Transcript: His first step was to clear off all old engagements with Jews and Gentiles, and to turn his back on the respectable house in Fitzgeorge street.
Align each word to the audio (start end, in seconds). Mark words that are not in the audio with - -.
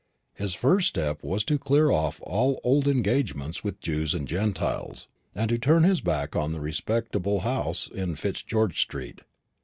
His 0.33 0.55
first 0.55 0.87
step 0.87 1.21
was 1.23 1.43
to 1.43 1.59
clear 1.59 1.91
off 1.91 2.19
all 2.23 2.59
old 2.63 2.87
engagements 2.87 3.63
with 3.63 3.79
Jews 3.79 4.15
and 4.15 4.27
Gentiles, 4.27 5.07
and 5.35 5.47
to 5.49 5.59
turn 5.59 5.83
his 5.83 6.01
back 6.01 6.35
on 6.35 6.53
the 6.53 6.59
respectable 6.59 7.41
house 7.41 7.87
in 7.93 8.15
Fitzgeorge 8.15 8.77
street. 8.79 9.21